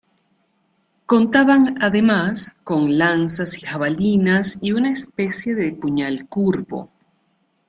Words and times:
Contaban 1.05 1.77
además 1.79 2.55
con 2.63 2.97
lanzas 2.97 3.59
y 3.61 3.67
jabalinas 3.67 4.57
y 4.59 4.71
una 4.71 4.89
especie 4.89 5.53
de 5.53 5.73
puñal 5.73 6.27
curvo. 6.27 6.89